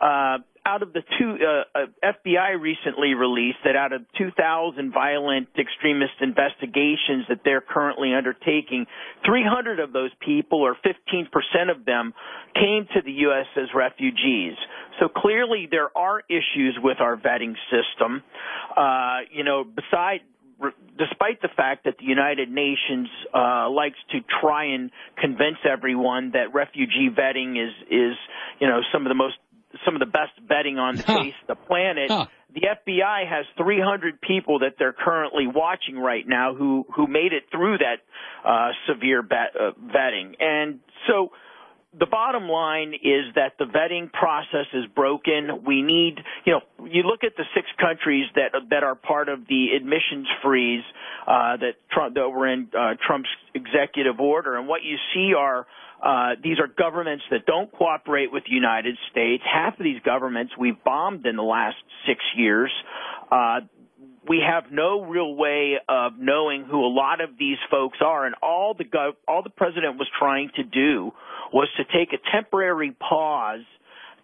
uh, 0.00 0.38
out 0.66 0.82
of 0.82 0.92
the 0.92 1.02
two, 1.18 1.38
uh, 1.40 1.78
uh 1.78 1.86
FBI 2.02 2.60
recently 2.60 3.14
released 3.14 3.58
that 3.64 3.76
out 3.76 3.92
of 3.92 4.02
2,000 4.18 4.92
violent 4.92 5.48
extremist 5.56 6.14
investigations 6.20 7.24
that 7.28 7.40
they're 7.44 7.60
currently 7.60 8.12
undertaking, 8.12 8.86
300 9.24 9.78
of 9.78 9.92
those 9.92 10.10
people, 10.20 10.60
or 10.60 10.76
15% 10.84 11.70
of 11.70 11.84
them, 11.84 12.12
came 12.54 12.86
to 12.94 13.02
the 13.02 13.12
U.S. 13.30 13.46
as 13.56 13.68
refugees. 13.74 14.54
So 14.98 15.08
clearly 15.08 15.68
there 15.70 15.96
are 15.96 16.22
issues 16.28 16.76
with 16.82 17.00
our 17.00 17.16
vetting 17.16 17.54
system. 17.70 18.22
Uh, 18.76 19.20
you 19.30 19.44
know, 19.44 19.62
beside 19.62 20.20
despite 20.98 21.42
the 21.42 21.48
fact 21.56 21.84
that 21.84 21.98
the 21.98 22.04
United 22.04 22.50
Nations 22.50 23.08
uh, 23.34 23.68
likes 23.70 23.98
to 24.12 24.20
try 24.40 24.74
and 24.74 24.90
convince 25.20 25.58
everyone 25.70 26.32
that 26.32 26.54
refugee 26.54 27.08
vetting 27.10 27.52
is 27.62 27.72
is 27.90 28.16
you 28.60 28.66
know 28.66 28.80
some 28.92 29.06
of 29.06 29.10
the 29.10 29.14
most 29.14 29.36
some 29.84 29.94
of 29.94 30.00
the 30.00 30.06
best 30.06 30.32
vetting 30.46 30.78
on 30.78 30.96
the 30.96 31.02
face 31.02 31.34
of 31.42 31.58
the 31.58 31.66
planet. 31.66 32.10
Huh. 32.10 32.26
The 32.54 32.62
FBI 32.62 33.28
has 33.28 33.44
300 33.58 34.20
people 34.20 34.60
that 34.60 34.76
they're 34.78 34.94
currently 34.94 35.46
watching 35.46 35.98
right 35.98 36.26
now 36.26 36.54
who 36.54 36.86
who 36.94 37.06
made 37.06 37.32
it 37.32 37.44
through 37.50 37.78
that 37.78 38.00
uh, 38.48 38.70
severe 38.88 39.22
bet, 39.22 39.52
uh, 39.58 39.72
vetting, 39.78 40.36
and 40.40 40.80
so 41.06 41.32
the 41.98 42.06
bottom 42.06 42.48
line 42.48 42.94
is 42.94 43.34
that 43.34 43.52
the 43.58 43.64
vetting 43.64 44.12
process 44.12 44.66
is 44.74 44.84
broken. 44.94 45.64
We 45.64 45.82
need, 45.82 46.18
you 46.44 46.52
know, 46.52 46.86
you 46.86 47.02
look 47.02 47.24
at 47.24 47.36
the 47.36 47.44
six 47.54 47.66
countries 47.80 48.26
that 48.34 48.52
that 48.70 48.82
are 48.82 48.94
part 48.94 49.28
of 49.28 49.46
the 49.48 49.68
admissions 49.76 50.26
freeze 50.42 50.84
uh, 51.26 51.56
that 51.56 51.72
Trump 51.90 52.14
that 52.14 52.28
were 52.28 52.46
in 52.46 52.68
uh, 52.78 52.94
Trump's 53.06 53.28
executive 53.54 54.20
order, 54.20 54.56
and 54.56 54.68
what 54.68 54.82
you 54.82 54.96
see 55.14 55.32
are 55.34 55.66
uh, 56.02 56.34
these 56.42 56.58
are 56.58 56.66
governments 56.66 57.24
that 57.30 57.46
don't 57.46 57.72
cooperate 57.72 58.30
with 58.30 58.44
the 58.44 58.52
United 58.52 58.96
States. 59.10 59.42
Half 59.50 59.78
of 59.78 59.84
these 59.84 60.00
governments 60.04 60.52
we've 60.58 60.82
bombed 60.84 61.24
in 61.26 61.36
the 61.36 61.42
last 61.42 61.76
six 62.06 62.20
years. 62.36 62.70
Uh, 63.30 63.60
we 64.28 64.42
have 64.46 64.72
no 64.72 65.02
real 65.04 65.34
way 65.34 65.74
of 65.88 66.12
knowing 66.18 66.64
who 66.64 66.84
a 66.84 66.92
lot 66.92 67.20
of 67.20 67.30
these 67.38 67.58
folks 67.70 67.98
are, 68.04 68.26
and 68.26 68.34
all 68.42 68.74
the 68.74 68.84
gov- 68.84 69.16
all 69.28 69.42
the 69.42 69.50
president 69.50 69.98
was 69.98 70.08
trying 70.18 70.50
to 70.56 70.62
do 70.62 71.12
was 71.52 71.68
to 71.76 71.84
take 71.84 72.12
a 72.12 72.18
temporary 72.32 72.92
pause 72.92 73.64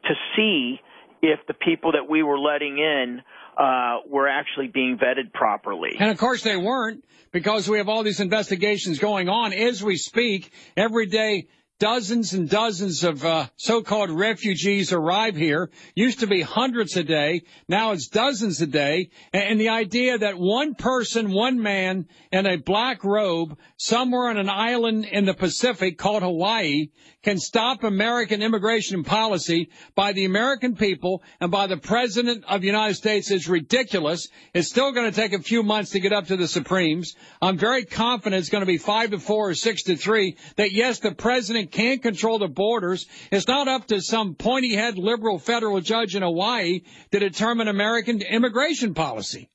to 0.04 0.14
see 0.36 0.80
if 1.22 1.38
the 1.46 1.54
people 1.54 1.92
that 1.92 2.08
we 2.10 2.22
were 2.22 2.38
letting 2.38 2.78
in 2.78 3.22
uh, 3.56 3.98
were 4.08 4.28
actually 4.28 4.66
being 4.66 4.98
vetted 4.98 5.32
properly. 5.32 5.90
And 5.98 6.10
of 6.10 6.18
course 6.18 6.42
they 6.42 6.56
weren't 6.56 7.04
because 7.30 7.68
we 7.68 7.78
have 7.78 7.88
all 7.88 8.02
these 8.02 8.20
investigations 8.20 8.98
going 8.98 9.28
on 9.28 9.52
as 9.52 9.82
we 9.82 9.96
speak. 9.96 10.52
Every 10.76 11.06
day 11.06 11.48
dozens 11.82 12.32
and 12.32 12.48
dozens 12.48 13.02
of 13.02 13.24
uh, 13.24 13.44
so-called 13.56 14.08
refugees 14.08 14.92
arrive 14.92 15.34
here. 15.34 15.68
Used 15.96 16.20
to 16.20 16.28
be 16.28 16.40
hundreds 16.40 16.96
a 16.96 17.02
day. 17.02 17.42
Now 17.66 17.90
it's 17.90 18.06
dozens 18.06 18.60
a 18.62 18.68
day. 18.68 19.10
And 19.32 19.60
the 19.60 19.70
idea 19.70 20.16
that 20.16 20.38
one 20.38 20.76
person, 20.76 21.32
one 21.32 21.60
man 21.60 22.06
in 22.30 22.46
a 22.46 22.56
black 22.56 23.02
robe 23.02 23.58
somewhere 23.78 24.28
on 24.28 24.38
an 24.38 24.48
island 24.48 25.06
in 25.06 25.24
the 25.24 25.34
Pacific 25.34 25.98
called 25.98 26.22
Hawaii 26.22 26.86
can 27.22 27.38
stop 27.38 27.84
American 27.84 28.42
immigration 28.42 29.04
policy 29.04 29.70
by 29.94 30.12
the 30.12 30.24
American 30.24 30.74
people 30.76 31.22
and 31.40 31.50
by 31.50 31.66
the 31.66 31.76
President 31.76 32.44
of 32.48 32.60
the 32.60 32.66
United 32.66 32.94
States 32.94 33.30
is 33.30 33.48
ridiculous. 33.48 34.28
It's 34.54 34.68
still 34.68 34.92
going 34.92 35.10
to 35.10 35.16
take 35.16 35.32
a 35.32 35.42
few 35.42 35.62
months 35.62 35.90
to 35.90 36.00
get 36.00 36.12
up 36.12 36.26
to 36.26 36.36
the 36.36 36.48
Supremes. 36.48 37.14
I'm 37.40 37.58
very 37.58 37.84
confident 37.84 38.40
it's 38.40 38.48
going 38.48 38.62
to 38.62 38.66
be 38.66 38.78
five 38.78 39.10
to 39.10 39.18
four 39.18 39.50
or 39.50 39.54
six 39.54 39.84
to 39.84 39.96
three 39.96 40.36
that 40.56 40.72
yes, 40.72 40.98
the 40.98 41.14
President 41.14 41.70
can't 41.70 42.02
control 42.02 42.38
the 42.38 42.48
borders. 42.48 43.06
It's 43.30 43.48
not 43.48 43.68
up 43.68 43.86
to 43.88 44.00
some 44.00 44.34
pointy 44.34 44.74
head 44.74 44.98
liberal 44.98 45.38
federal 45.38 45.80
judge 45.80 46.14
in 46.16 46.22
Hawaii 46.22 46.80
to 47.12 47.18
determine 47.18 47.68
American 47.68 48.20
immigration 48.22 48.94
policy. 48.94 49.48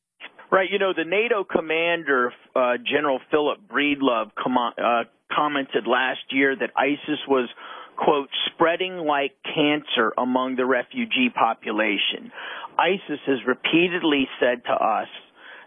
Right. 0.49 0.69
You 0.71 0.79
know, 0.79 0.93
the 0.95 1.03
NATO 1.03 1.43
commander, 1.43 2.31
uh, 2.55 2.77
General 2.77 3.19
Philip 3.29 3.59
Breedlove, 3.69 4.31
uh, 4.37 5.03
commented 5.33 5.87
last 5.87 6.19
year 6.29 6.55
that 6.55 6.71
ISIS 6.75 7.19
was, 7.27 7.49
quote, 7.95 8.29
spreading 8.53 8.97
like 8.97 9.33
cancer 9.43 10.13
among 10.17 10.55
the 10.55 10.65
refugee 10.65 11.29
population. 11.33 12.31
ISIS 12.77 13.19
has 13.25 13.39
repeatedly 13.47 14.27
said 14.39 14.63
to 14.65 14.73
us 14.73 15.07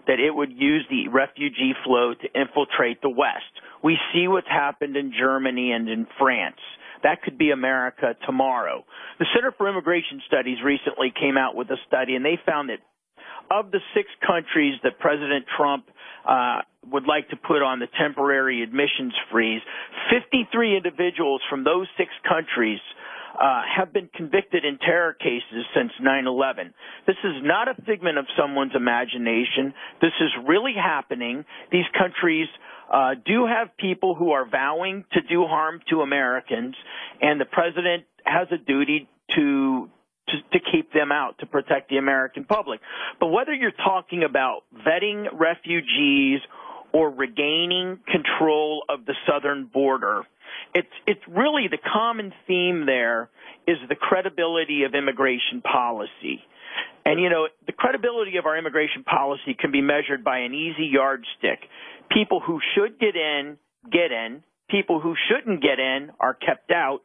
that 0.06 0.20
it 0.20 0.34
would 0.34 0.52
use 0.52 0.86
the 0.90 1.08
refugee 1.08 1.74
flow 1.84 2.14
to 2.14 2.40
infiltrate 2.40 3.02
the 3.02 3.10
West. 3.10 3.52
We 3.82 3.96
see 4.12 4.28
what's 4.28 4.48
happened 4.48 4.96
in 4.96 5.12
Germany 5.18 5.72
and 5.72 5.88
in 5.88 6.06
France. 6.18 6.60
That 7.02 7.22
could 7.22 7.38
be 7.38 7.50
America 7.50 8.14
tomorrow. 8.26 8.84
The 9.18 9.26
Center 9.34 9.52
for 9.56 9.68
Immigration 9.68 10.20
Studies 10.26 10.58
recently 10.64 11.12
came 11.18 11.36
out 11.36 11.56
with 11.56 11.70
a 11.70 11.76
study 11.86 12.14
and 12.14 12.24
they 12.24 12.38
found 12.44 12.68
that 12.68 12.80
of 13.50 13.70
the 13.72 13.80
six 13.94 14.08
countries 14.24 14.78
that 14.84 14.98
President 15.00 15.44
Trump 15.56 15.86
uh, 16.26 16.60
would 16.90 17.06
like 17.06 17.28
to 17.30 17.36
put 17.36 17.62
on 17.62 17.78
the 17.78 17.88
temporary 17.98 18.62
admissions 18.62 19.12
freeze, 19.30 19.62
53 20.10 20.76
individuals 20.76 21.42
from 21.48 21.64
those 21.64 21.86
six 21.96 22.10
countries 22.28 22.80
uh, 23.40 23.62
have 23.76 23.92
been 23.92 24.08
convicted 24.14 24.64
in 24.64 24.78
terror 24.78 25.14
cases 25.14 25.64
since 25.74 25.92
9/11. 26.00 26.72
This 27.06 27.16
is 27.24 27.42
not 27.42 27.68
a 27.68 27.74
figment 27.82 28.18
of 28.18 28.26
someone's 28.36 28.74
imagination. 28.74 29.72
This 30.00 30.12
is 30.20 30.30
really 30.46 30.74
happening. 30.74 31.44
These 31.70 31.86
countries 31.96 32.48
uh, 32.92 33.14
do 33.24 33.46
have 33.46 33.76
people 33.76 34.14
who 34.14 34.32
are 34.32 34.44
vowing 34.44 35.04
to 35.12 35.20
do 35.22 35.46
harm 35.46 35.80
to 35.90 36.02
Americans, 36.02 36.74
and 37.20 37.40
the 37.40 37.44
president 37.44 38.04
has 38.24 38.48
a 38.50 38.58
duty 38.58 39.08
to 39.36 39.88
to, 40.28 40.58
to 40.58 40.64
keep 40.72 40.92
them 40.92 41.12
out 41.12 41.38
to 41.38 41.46
protect 41.46 41.90
the 41.90 41.96
American 41.96 42.44
public. 42.44 42.80
But 43.18 43.28
whether 43.28 43.52
you're 43.52 43.72
talking 43.72 44.22
about 44.22 44.62
vetting 44.86 45.26
refugees 45.32 46.40
or 46.92 47.10
regaining 47.10 47.98
control 48.06 48.84
of 48.88 49.06
the 49.06 49.14
southern 49.26 49.66
border, 49.66 50.22
it's 50.74 50.88
it's 51.06 51.20
really 51.28 51.68
the 51.70 51.78
common 51.78 52.32
theme 52.46 52.86
there 52.86 53.28
is 53.66 53.78
the 53.88 53.94
credibility 53.94 54.84
of 54.84 54.94
immigration 54.94 55.62
policy. 55.62 56.42
And 57.04 57.20
you 57.20 57.30
know, 57.30 57.48
the 57.66 57.72
credibility 57.72 58.36
of 58.36 58.46
our 58.46 58.56
immigration 58.56 59.04
policy 59.04 59.56
can 59.58 59.72
be 59.72 59.80
measured 59.80 60.22
by 60.22 60.38
an 60.38 60.54
easy 60.54 60.86
yardstick. 60.92 61.68
People 62.10 62.40
who 62.40 62.60
should 62.74 62.98
get 62.98 63.16
in 63.16 63.58
get 63.90 64.12
in, 64.12 64.42
people 64.68 65.00
who 65.00 65.14
shouldn't 65.28 65.62
get 65.62 65.78
in 65.78 66.10
are 66.20 66.34
kept 66.34 66.70
out, 66.70 67.00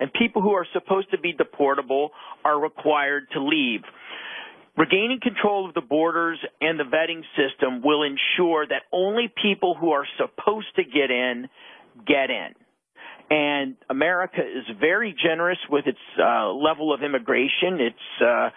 and 0.00 0.12
people 0.12 0.42
who 0.42 0.52
are 0.52 0.66
supposed 0.72 1.10
to 1.10 1.18
be 1.18 1.34
deportable 1.34 2.08
are 2.44 2.58
required 2.58 3.28
to 3.32 3.42
leave. 3.42 3.82
Regaining 4.76 5.20
control 5.22 5.68
of 5.68 5.74
the 5.74 5.82
borders 5.82 6.38
and 6.60 6.80
the 6.80 6.84
vetting 6.84 7.22
system 7.36 7.82
will 7.84 8.02
ensure 8.02 8.66
that 8.66 8.82
only 8.92 9.30
people 9.42 9.76
who 9.78 9.90
are 9.90 10.06
supposed 10.16 10.74
to 10.76 10.84
get 10.84 11.10
in 11.10 11.48
get 12.06 12.30
in. 12.30 12.54
And 13.32 13.76
America 13.88 14.40
is 14.40 14.64
very 14.80 15.14
generous 15.22 15.58
with 15.68 15.86
its 15.86 15.98
uh, 16.18 16.50
level 16.52 16.92
of 16.92 17.02
immigration. 17.02 17.78
It's 17.80 18.22
uh, 18.22 18.50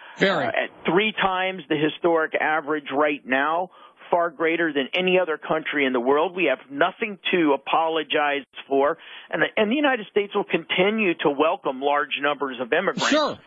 at 0.48 0.70
three 0.86 1.12
times 1.12 1.62
the 1.70 1.76
historic 1.76 2.34
average 2.40 2.88
right 2.92 3.22
now 3.26 3.70
far 4.14 4.30
greater 4.30 4.72
than 4.72 4.90
any 4.94 5.18
other 5.20 5.40
country 5.40 5.88
in 5.88 5.94
the 5.94 6.00
world. 6.00 6.36
We 6.36 6.46
have 6.46 6.60
nothing 6.70 7.18
to 7.32 7.54
apologize 7.54 8.46
for, 8.68 9.00
and 9.32 9.42
the, 9.42 9.48
and 9.58 9.72
the 9.72 9.76
United 9.76 10.06
States 10.12 10.36
will 10.36 10.44
continue 10.44 11.16
to 11.16 11.32
welcome 11.32 11.82
large 11.82 12.20
numbers 12.22 12.58
of 12.62 12.72
immigrants. 12.72 13.10
Sure. 13.10 13.40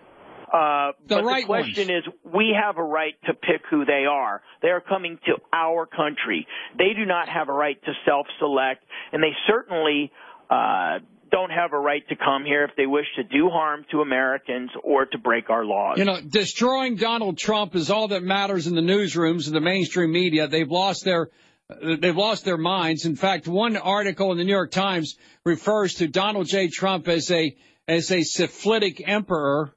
Uh, 0.52 0.92
the 1.06 1.16
but 1.16 1.24
right 1.24 1.42
the 1.42 1.46
question 1.46 1.88
ones. 1.88 2.04
is, 2.06 2.12
we 2.24 2.56
have 2.60 2.78
a 2.78 2.82
right 2.82 3.14
to 3.26 3.34
pick 3.34 3.62
who 3.70 3.84
they 3.84 4.06
are. 4.10 4.42
They 4.60 4.68
are 4.68 4.80
coming 4.80 5.18
to 5.26 5.34
our 5.52 5.86
country. 5.86 6.48
They 6.76 6.94
do 6.96 7.06
not 7.06 7.28
have 7.28 7.48
a 7.48 7.52
right 7.52 7.80
to 7.84 7.92
self-select, 8.04 8.84
and 9.12 9.22
they 9.22 9.34
certainly 9.46 10.10
uh, 10.50 10.98
don't 11.30 11.50
have 11.50 11.72
a 11.72 11.78
right 11.78 12.06
to 12.08 12.16
come 12.16 12.44
here 12.44 12.64
if 12.64 12.70
they 12.76 12.86
wish 12.86 13.06
to 13.16 13.24
do 13.24 13.48
harm 13.48 13.84
to 13.90 14.00
Americans 14.00 14.70
or 14.82 15.06
to 15.06 15.18
break 15.18 15.50
our 15.50 15.64
laws. 15.64 15.98
You 15.98 16.04
know, 16.04 16.20
destroying 16.20 16.96
Donald 16.96 17.38
Trump 17.38 17.74
is 17.74 17.90
all 17.90 18.08
that 18.08 18.22
matters 18.22 18.66
in 18.66 18.74
the 18.74 18.80
newsrooms 18.80 19.46
and 19.46 19.54
the 19.54 19.60
mainstream 19.60 20.12
media. 20.12 20.48
They've 20.48 20.70
lost 20.70 21.04
their 21.04 21.30
they've 21.68 22.16
lost 22.16 22.44
their 22.44 22.56
minds. 22.56 23.04
In 23.04 23.16
fact, 23.16 23.48
one 23.48 23.76
article 23.76 24.32
in 24.32 24.38
the 24.38 24.44
New 24.44 24.52
York 24.52 24.70
Times 24.70 25.16
refers 25.44 25.94
to 25.94 26.06
Donald 26.06 26.46
J. 26.48 26.68
Trump 26.68 27.08
as 27.08 27.30
a 27.30 27.56
as 27.88 28.10
a 28.10 28.22
syphilitic 28.22 29.02
emperor 29.06 29.72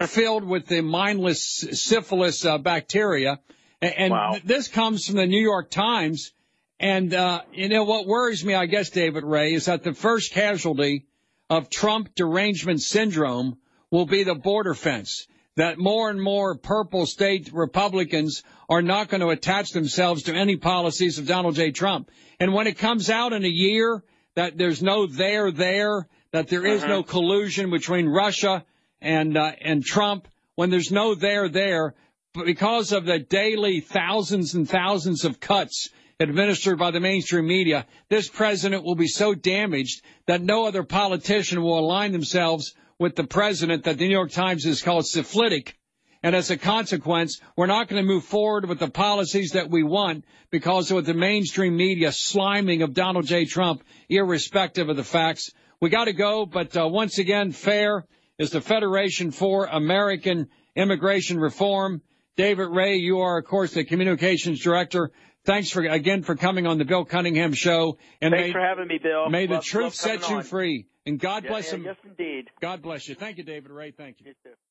filled 0.00 0.44
with 0.44 0.66
the 0.66 0.82
mindless 0.82 1.64
syphilis 1.72 2.44
uh, 2.44 2.58
bacteria. 2.58 3.40
And 3.80 4.12
wow. 4.12 4.36
this 4.44 4.68
comes 4.68 5.06
from 5.06 5.16
the 5.16 5.26
New 5.26 5.42
York 5.42 5.70
Times. 5.70 6.32
And, 6.78 7.14
uh, 7.14 7.42
you 7.52 7.68
know, 7.68 7.84
what 7.84 8.06
worries 8.06 8.44
me, 8.44 8.54
I 8.54 8.66
guess, 8.66 8.90
David 8.90 9.24
Ray, 9.24 9.54
is 9.54 9.64
that 9.66 9.82
the 9.82 9.94
first 9.94 10.32
casualty 10.32 11.06
of 11.48 11.70
Trump 11.70 12.14
derangement 12.14 12.82
syndrome 12.82 13.56
will 13.90 14.06
be 14.06 14.24
the 14.24 14.34
border 14.34 14.74
fence. 14.74 15.26
That 15.56 15.78
more 15.78 16.10
and 16.10 16.20
more 16.20 16.54
purple 16.58 17.06
state 17.06 17.50
Republicans 17.50 18.42
are 18.68 18.82
not 18.82 19.08
going 19.08 19.22
to 19.22 19.30
attach 19.30 19.70
themselves 19.70 20.24
to 20.24 20.34
any 20.34 20.56
policies 20.56 21.18
of 21.18 21.26
Donald 21.26 21.54
J. 21.54 21.70
Trump. 21.70 22.10
And 22.38 22.52
when 22.52 22.66
it 22.66 22.76
comes 22.76 23.08
out 23.08 23.32
in 23.32 23.42
a 23.42 23.48
year 23.48 24.04
that 24.34 24.58
there's 24.58 24.82
no 24.82 25.06
there 25.06 25.50
there, 25.50 26.08
that 26.32 26.48
there 26.48 26.66
is 26.66 26.82
no 26.84 26.98
Uh-huh. 26.98 27.10
collusion 27.10 27.70
between 27.70 28.06
Russia 28.06 28.66
and 29.00 29.38
uh, 29.38 29.52
and 29.62 29.82
Trump, 29.82 30.28
when 30.56 30.68
there's 30.68 30.92
no 30.92 31.14
there 31.14 31.48
there, 31.48 31.94
but 32.34 32.44
because 32.44 32.92
of 32.92 33.06
the 33.06 33.18
daily 33.18 33.80
thousands 33.80 34.54
and 34.54 34.68
thousands 34.68 35.24
of 35.24 35.40
cuts 35.40 35.88
administered 36.18 36.78
by 36.78 36.90
the 36.90 37.00
mainstream 37.00 37.46
media, 37.46 37.86
this 38.08 38.28
president 38.28 38.84
will 38.84 38.94
be 38.94 39.08
so 39.08 39.34
damaged 39.34 40.02
that 40.26 40.42
no 40.42 40.66
other 40.66 40.82
politician 40.82 41.62
will 41.62 41.78
align 41.78 42.12
themselves 42.12 42.74
with 42.98 43.16
the 43.16 43.24
president 43.24 43.84
that 43.84 43.98
the 43.98 44.06
New 44.06 44.12
York 44.12 44.30
Times 44.30 44.64
has 44.64 44.82
called 44.82 45.06
syphilitic. 45.06 45.76
And 46.22 46.34
as 46.34 46.50
a 46.50 46.56
consequence, 46.56 47.40
we're 47.56 47.66
not 47.66 47.88
going 47.88 48.02
to 48.02 48.08
move 48.08 48.24
forward 48.24 48.66
with 48.66 48.78
the 48.78 48.88
policies 48.88 49.52
that 49.52 49.70
we 49.70 49.82
want 49.82 50.24
because 50.50 50.90
of 50.90 51.04
the 51.04 51.14
mainstream 51.14 51.76
media 51.76 52.08
sliming 52.08 52.82
of 52.82 52.94
Donald 52.94 53.26
J. 53.26 53.44
Trump, 53.44 53.84
irrespective 54.08 54.88
of 54.88 54.96
the 54.96 55.04
facts. 55.04 55.50
We 55.80 55.90
got 55.90 56.06
to 56.06 56.14
go, 56.14 56.46
but 56.46 56.74
uh, 56.76 56.88
once 56.88 57.18
again, 57.18 57.52
FAIR 57.52 58.06
is 58.38 58.50
the 58.50 58.62
Federation 58.62 59.30
for 59.30 59.66
American 59.66 60.48
Immigration 60.74 61.38
Reform. 61.38 62.00
David 62.36 62.68
Ray, 62.70 62.96
you 62.96 63.20
are, 63.20 63.38
of 63.38 63.44
course, 63.44 63.74
the 63.74 63.84
communications 63.84 64.62
director. 64.62 65.12
Thanks 65.46 65.70
for 65.70 65.84
again 65.84 66.24
for 66.24 66.34
coming 66.34 66.66
on 66.66 66.78
the 66.78 66.84
Bill 66.84 67.04
Cunningham 67.04 67.54
Show. 67.54 67.98
And 68.20 68.32
Thanks 68.32 68.48
may, 68.48 68.52
for 68.52 68.60
having 68.60 68.88
me, 68.88 68.98
Bill. 69.00 69.30
May 69.30 69.46
the 69.46 69.60
truth 69.60 69.94
set 69.94 70.28
you 70.28 70.38
on. 70.38 70.42
free. 70.42 70.88
And 71.06 71.20
God 71.20 71.44
yeah, 71.44 71.50
bless 71.50 71.68
yeah, 71.68 71.78
him. 71.78 71.84
Yes, 71.84 71.96
indeed. 72.04 72.50
God 72.60 72.82
bless 72.82 73.08
you. 73.08 73.14
Thank 73.14 73.38
you, 73.38 73.44
David 73.44 73.70
Ray. 73.70 73.92
Thank 73.92 74.16
you. 74.18 74.26
You 74.26 74.34
too. 74.42 74.56